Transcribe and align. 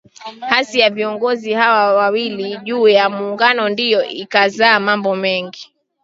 Hasi 0.49 0.79
ya 0.79 0.89
viongozi 0.89 1.53
hawa 1.53 1.93
wawili 1.93 2.57
juu 2.57 2.87
ya 2.87 3.09
Muungano 3.09 3.69
ndiyo 3.69 4.05
ikazaa 4.05 4.79
mambo 4.79 5.15
mengi 5.15 5.73